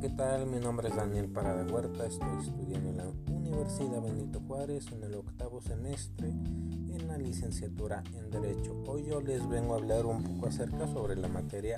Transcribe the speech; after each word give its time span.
¿qué 0.00 0.08
tal? 0.08 0.46
Mi 0.46 0.58
nombre 0.58 0.88
es 0.88 0.96
Daniel 0.96 1.28
Parada 1.28 1.64
Huerta, 1.70 2.06
estoy 2.06 2.28
estudiando 2.40 2.88
en 2.88 2.96
la 2.96 3.08
Universidad 3.28 4.00
Benito 4.00 4.40
Juárez 4.40 4.86
en 4.90 5.02
el 5.02 5.14
octavo 5.14 5.60
semestre 5.60 6.28
en 6.28 7.08
la 7.08 7.18
licenciatura 7.18 8.02
en 8.14 8.30
Derecho. 8.30 8.82
Hoy 8.86 9.04
yo 9.04 9.20
les 9.20 9.46
vengo 9.48 9.74
a 9.74 9.76
hablar 9.76 10.06
un 10.06 10.22
poco 10.22 10.46
acerca 10.46 10.86
sobre 10.86 11.16
la 11.16 11.28
materia 11.28 11.76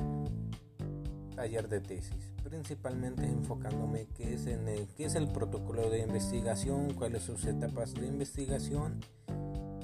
taller 1.34 1.68
de 1.68 1.80
tesis, 1.80 2.32
principalmente 2.44 3.26
enfocándome 3.26 4.06
qué 4.14 4.34
es, 4.34 4.46
en 4.46 4.68
el, 4.68 4.86
qué 4.96 5.06
es 5.06 5.16
el 5.16 5.26
protocolo 5.28 5.90
de 5.90 6.00
investigación, 6.00 6.94
cuáles 6.94 7.22
son 7.24 7.36
sus 7.36 7.48
etapas 7.48 7.94
de 7.94 8.06
investigación 8.06 9.00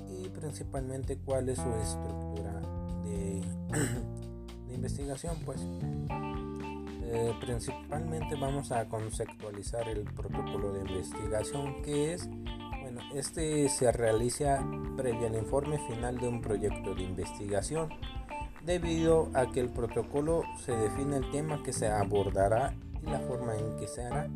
y 0.09 0.29
principalmente 0.29 1.19
cuál 1.19 1.49
es 1.49 1.59
su 1.59 1.75
estructura 1.75 2.61
de, 3.03 3.41
de 4.69 4.75
investigación, 4.75 5.37
pues. 5.45 5.67
Eh, 7.13 7.35
principalmente 7.41 8.37
vamos 8.37 8.71
a 8.71 8.89
conceptualizar 8.89 9.89
el 9.89 10.05
protocolo 10.05 10.73
de 10.73 10.89
investigación 10.89 11.83
que 11.83 12.13
es 12.13 12.29
bueno 12.81 13.01
este 13.13 13.69
se 13.69 13.91
realiza 13.91 14.65
previo 14.97 15.27
al 15.27 15.35
informe 15.35 15.81
final 15.89 16.19
de 16.19 16.29
un 16.29 16.41
proyecto 16.41 16.95
de 16.95 17.03
investigación 17.03 17.89
debido 18.65 19.29
a 19.35 19.51
que 19.51 19.59
el 19.59 19.71
protocolo 19.71 20.45
se 20.65 20.71
define 20.71 21.17
el 21.17 21.29
tema 21.33 21.65
que 21.65 21.73
se 21.73 21.89
abordará 21.89 22.77
y 23.03 23.07
la 23.07 23.19
forma 23.19 23.57
en 23.57 23.77
que 23.77 23.89
se 23.89 24.05
hará. 24.05 24.29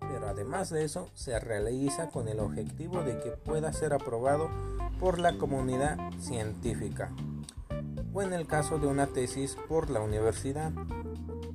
Pero 0.00 0.28
además 0.28 0.68
de 0.68 0.84
eso 0.84 1.08
se 1.14 1.38
realiza 1.40 2.08
con 2.08 2.28
el 2.28 2.40
objetivo 2.40 3.02
de 3.02 3.18
que 3.20 3.30
pueda 3.30 3.72
ser 3.72 3.94
aprobado 3.94 4.50
por 4.98 5.18
la 5.18 5.38
comunidad 5.38 5.96
científica 6.18 7.12
o 8.12 8.22
en 8.22 8.32
el 8.32 8.46
caso 8.46 8.78
de 8.78 8.88
una 8.88 9.06
tesis 9.06 9.56
por 9.68 9.88
la 9.88 10.00
universidad 10.00 10.72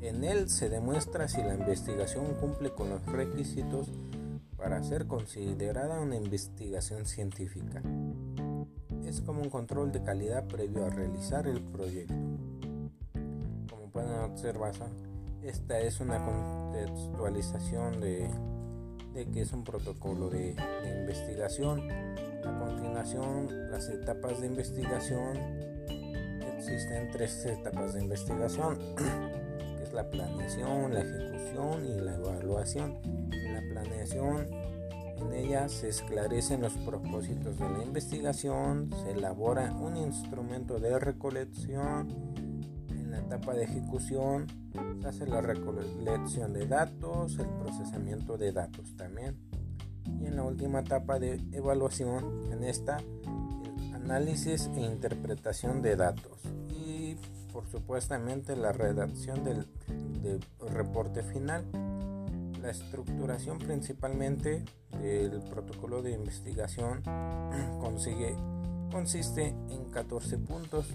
en 0.08 0.24
él 0.24 0.50
se 0.50 0.70
demuestra 0.70 1.28
si 1.28 1.42
la 1.42 1.54
investigación 1.54 2.36
cumple 2.36 2.72
con 2.72 2.90
los 2.90 3.06
requisitos 3.06 3.90
para 4.58 4.82
ser 4.84 5.08
considerada 5.08 6.00
una 6.00 6.16
investigación 6.16 7.06
científica. 7.06 7.82
Es 9.06 9.22
como 9.22 9.42
un 9.42 9.50
control 9.50 9.92
de 9.92 10.04
calidad 10.04 10.48
previo 10.48 10.86
a 10.86 10.90
realizar 10.90 11.48
el 11.48 11.62
proyecto. 11.62 12.14
Como 13.70 13.90
pueden 13.92 14.20
observar, 14.22 14.74
esta 15.44 15.80
es 15.80 16.00
una 16.00 16.24
contextualización 16.24 18.02
de, 18.02 18.30
que 19.34 19.42
es 19.42 19.54
un 19.54 19.64
protocolo 19.64 20.30
de, 20.30 20.56
de 20.56 21.00
investigación. 21.02 21.90
A 22.46 22.60
continuación, 22.60 23.72
las 23.72 23.90
etapas 23.90 24.42
de 24.42 24.48
investigación. 24.48 25.38
Existen 26.58 27.10
tres 27.12 27.46
etapas 27.46 27.94
de 27.94 28.02
investigación. 28.02 28.80
la 29.96 30.10
planeación, 30.10 30.94
la 30.94 31.00
ejecución 31.00 31.86
y 31.86 32.02
la 32.02 32.16
evaluación. 32.16 32.98
En 33.32 33.54
la 33.54 33.62
planeación, 33.62 34.46
en 35.18 35.34
ella 35.34 35.70
se 35.70 35.88
esclarecen 35.88 36.62
los 36.62 36.74
propósitos 36.74 37.58
de 37.58 37.70
la 37.70 37.82
investigación, 37.82 38.90
se 39.04 39.12
elabora 39.12 39.74
un 39.74 39.96
instrumento 39.96 40.80
de 40.80 41.00
recolección. 41.00 42.10
En 42.90 43.12
la 43.12 43.20
etapa 43.20 43.54
de 43.54 43.64
ejecución 43.64 44.48
se 45.02 45.08
hace 45.08 45.28
la 45.28 45.40
recolección 45.40 46.52
de 46.54 46.68
datos, 46.68 47.40
el 47.40 47.48
procesamiento 47.48 48.38
de 48.38 48.52
datos 48.52 48.98
también. 48.98 49.38
Y 50.20 50.26
en 50.26 50.36
la 50.36 50.44
última 50.44 50.82
etapa 50.82 51.20
de 51.20 51.42
evaluación, 51.54 52.52
en 52.52 52.66
esta, 52.66 52.98
el 52.98 53.94
análisis 53.96 54.70
e 54.76 54.82
interpretación 54.82 55.82
de 55.82 55.96
datos 55.96 56.42
por 57.56 57.66
supuestamente 57.68 58.54
la 58.58 58.74
redacción 58.74 59.46
del, 59.46 59.66
reporte 60.60 61.24
final. 61.24 61.64
La 62.62 62.70
estructuración 62.70 63.60
principalmente 63.60 64.66
del 65.02 65.42
protocolo 65.50 66.02
de 66.02 66.12
investigación 66.12 67.02
consigue, 67.80 68.36
consiste 68.92 69.56
en 69.70 69.86
14 69.90 70.38
puntos. 70.40 70.94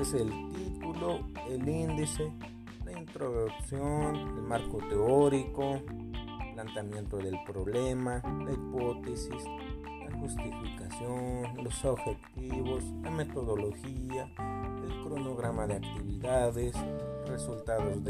Es 0.00 0.14
el 0.14 0.30
título, 0.52 1.26
el 1.50 1.68
índice, 1.68 2.32
la 2.84 2.92
introducción, 2.92 4.14
el 4.14 4.42
marco 4.42 4.78
teórico, 4.88 5.82
planteamiento 6.54 7.16
del 7.16 7.36
problema, 7.44 8.22
la 8.44 8.52
hipótesis, 8.52 9.42
la 10.08 10.16
justificación, 10.20 11.64
los 11.64 11.84
objetivos, 11.84 12.84
la 13.02 13.10
metodología, 13.10 14.30
cronograma 15.04 15.66
de 15.66 15.74
actividades, 15.74 16.74
resultados 17.26 18.02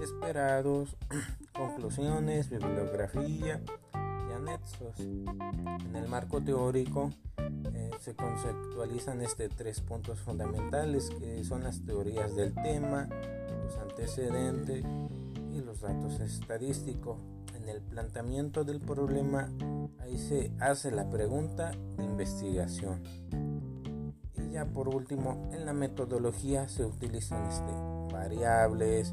esperados, 0.00 0.96
conclusiones, 1.52 2.48
bibliografía 2.50 3.60
y 3.94 4.32
anexos. 4.32 4.98
En 5.00 5.96
el 5.96 6.08
marco 6.08 6.40
teórico 6.40 7.10
eh, 7.38 7.90
se 8.00 8.14
conceptualizan 8.14 9.22
este 9.22 9.48
tres 9.48 9.80
puntos 9.80 10.20
fundamentales 10.20 11.10
que 11.10 11.42
son 11.44 11.64
las 11.64 11.84
teorías 11.84 12.36
del 12.36 12.54
tema, 12.54 13.08
los 13.64 13.76
antecedentes 13.78 14.84
y 15.52 15.60
los 15.60 15.80
datos 15.80 16.20
estadísticos. 16.20 17.18
En 17.54 17.68
el 17.68 17.80
planteamiento 17.80 18.62
del 18.64 18.80
problema 18.80 19.50
ahí 20.00 20.18
se 20.18 20.52
hace 20.60 20.90
la 20.90 21.08
pregunta 21.08 21.72
de 21.96 22.04
investigación 22.04 23.02
ya 24.54 24.64
por 24.66 24.88
último, 24.88 25.50
en 25.52 25.66
la 25.66 25.72
metodología 25.72 26.68
se 26.68 26.84
utilizan 26.84 27.44
este, 27.46 27.72
variables, 28.12 29.12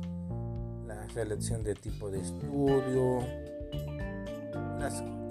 la 0.85 1.09
selección 1.09 1.63
de 1.63 1.73
tipo 1.73 2.11
de 2.11 2.21
estudio, 2.21 3.21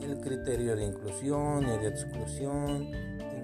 el 0.03 0.21
criterio 0.21 0.75
de 0.75 0.87
inclusión 0.87 1.63
y 1.63 1.79
de 1.79 1.89
exclusión, 1.89 2.91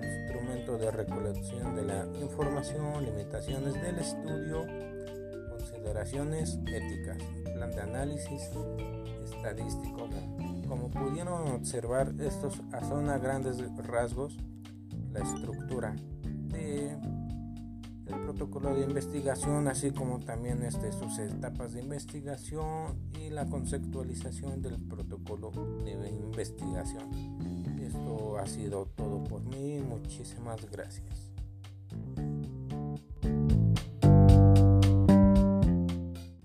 instrumento 0.02 0.76
de 0.76 0.90
recolección 0.90 1.76
de 1.76 1.84
la 1.84 2.04
información, 2.20 3.04
limitaciones 3.04 3.74
del 3.74 3.98
estudio, 4.00 4.66
consideraciones 5.48 6.58
éticas, 6.66 7.18
plan 7.44 7.70
de 7.70 7.80
análisis 7.80 8.50
estadístico. 9.24 10.08
Como 10.66 10.90
pudieron 10.90 11.46
observar, 11.52 12.12
estos 12.18 12.60
son 12.88 13.08
a 13.08 13.18
grandes 13.18 13.62
rasgos 13.86 14.36
la 15.12 15.20
estructura 15.20 15.94
el 16.52 18.20
protocolo 18.20 18.74
de 18.74 18.82
investigación, 18.82 19.68
así 19.68 19.90
como 19.90 20.20
también 20.20 20.62
este, 20.62 20.92
sus 20.92 21.18
etapas 21.18 21.72
de 21.72 21.82
investigación 21.82 22.98
y 23.20 23.30
la 23.30 23.46
conceptualización 23.46 24.62
del 24.62 24.78
protocolo 24.80 25.50
de 25.84 26.10
investigación. 26.10 27.08
Esto 27.80 28.38
ha 28.38 28.46
sido 28.46 28.86
todo 28.86 29.24
por 29.24 29.42
mí. 29.42 29.80
Muchísimas 29.80 30.70
gracias. 30.70 31.25